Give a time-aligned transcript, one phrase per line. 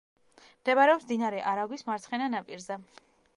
[0.61, 2.81] მდებარეობს მდინარე არაგვის მარცხენა ნაპირზე.